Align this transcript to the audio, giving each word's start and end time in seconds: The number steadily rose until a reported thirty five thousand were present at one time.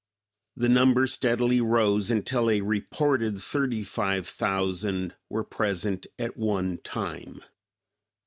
The 0.55 0.67
number 0.67 1.05
steadily 1.05 1.61
rose 1.61 2.09
until 2.09 2.49
a 2.49 2.61
reported 2.61 3.39
thirty 3.39 3.83
five 3.83 4.27
thousand 4.27 5.13
were 5.29 5.43
present 5.43 6.07
at 6.17 6.35
one 6.37 6.79
time. 6.79 7.41